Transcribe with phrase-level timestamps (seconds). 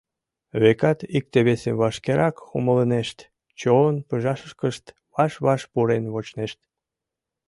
[0.61, 3.17] Векат, икте-весым вашкерак умылынешт,
[3.59, 4.85] чон пыжашышкышт
[5.15, 6.59] ваш-ваш пурен вочнешт.